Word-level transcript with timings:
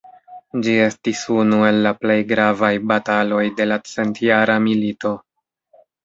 Ĝi 0.67 0.71
estis 0.83 1.19
unu 1.33 1.59
el 1.71 1.75
la 1.87 1.91
plej 2.05 2.15
gravaj 2.31 2.71
bataloj 2.91 3.41
de 3.59 3.67
la 3.67 3.77
Centjara 3.91 4.55
Milito. 4.69 5.13